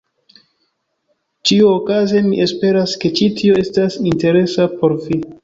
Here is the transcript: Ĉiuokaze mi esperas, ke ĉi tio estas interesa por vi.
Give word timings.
Ĉiuokaze 1.49 2.23
mi 2.31 2.41
esperas, 2.47 2.95
ke 3.05 3.13
ĉi 3.21 3.29
tio 3.43 3.61
estas 3.67 4.01
interesa 4.15 4.69
por 4.83 4.99
vi. 5.07 5.23